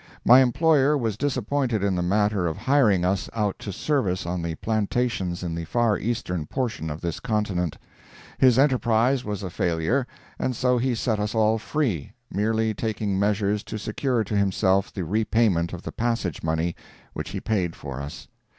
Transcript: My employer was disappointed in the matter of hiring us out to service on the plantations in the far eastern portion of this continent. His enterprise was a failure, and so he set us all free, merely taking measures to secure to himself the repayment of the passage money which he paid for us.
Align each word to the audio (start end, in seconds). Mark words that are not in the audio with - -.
My 0.25 0.41
employer 0.41 0.97
was 0.97 1.15
disappointed 1.15 1.83
in 1.83 1.93
the 1.93 2.01
matter 2.01 2.47
of 2.47 2.57
hiring 2.57 3.05
us 3.05 3.29
out 3.33 3.59
to 3.59 3.71
service 3.71 4.25
on 4.25 4.41
the 4.41 4.55
plantations 4.55 5.43
in 5.43 5.53
the 5.53 5.63
far 5.65 5.95
eastern 5.95 6.47
portion 6.47 6.89
of 6.89 7.01
this 7.01 7.19
continent. 7.19 7.77
His 8.39 8.57
enterprise 8.57 9.23
was 9.23 9.43
a 9.43 9.51
failure, 9.51 10.07
and 10.39 10.55
so 10.55 10.79
he 10.79 10.95
set 10.95 11.19
us 11.19 11.35
all 11.35 11.59
free, 11.59 12.13
merely 12.31 12.73
taking 12.73 13.19
measures 13.19 13.61
to 13.65 13.77
secure 13.77 14.23
to 14.23 14.35
himself 14.35 14.91
the 14.91 15.05
repayment 15.05 15.71
of 15.71 15.83
the 15.83 15.91
passage 15.91 16.41
money 16.41 16.75
which 17.13 17.29
he 17.29 17.39
paid 17.39 17.75
for 17.75 18.01
us. 18.01 18.27